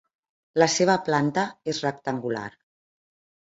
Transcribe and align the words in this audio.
La 0.63 0.67
seva 0.75 0.95
planta 1.09 1.45
és 1.75 1.83
rectangular. 1.87 2.49